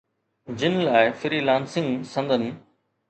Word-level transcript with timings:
جن 0.59 0.77
لاءِ 0.85 1.11
free 1.19 1.41
lancing 1.49 2.03
سندن 2.13 2.43